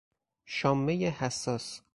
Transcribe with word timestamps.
شامهی 0.45 1.05
حساس 1.07 1.81